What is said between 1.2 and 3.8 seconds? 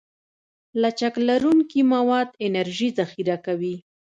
لرونکي مواد انرژي ذخیره کوي.